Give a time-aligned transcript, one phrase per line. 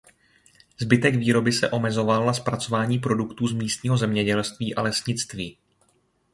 [0.77, 5.57] Zbytek výroby se omezoval na zpracování produktů z místního zemědělství a lesnictví.